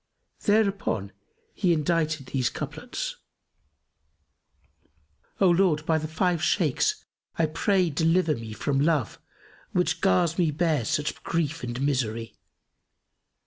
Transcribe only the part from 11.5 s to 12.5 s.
and misery.